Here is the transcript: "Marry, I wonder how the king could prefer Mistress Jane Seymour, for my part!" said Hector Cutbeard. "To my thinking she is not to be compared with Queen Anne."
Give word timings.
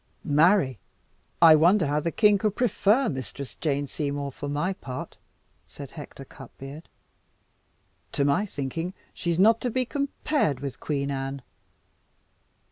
"Marry, 0.23 0.79
I 1.43 1.55
wonder 1.55 1.85
how 1.85 1.99
the 1.99 2.09
king 2.11 2.39
could 2.39 2.55
prefer 2.55 3.07
Mistress 3.07 3.53
Jane 3.57 3.87
Seymour, 3.87 4.31
for 4.31 4.49
my 4.49 4.73
part!" 4.73 5.15
said 5.67 5.91
Hector 5.91 6.25
Cutbeard. 6.25 6.89
"To 8.13 8.25
my 8.25 8.43
thinking 8.47 8.95
she 9.13 9.29
is 9.29 9.37
not 9.37 9.61
to 9.61 9.69
be 9.69 9.85
compared 9.85 10.59
with 10.59 10.79
Queen 10.79 11.11
Anne." 11.11 11.43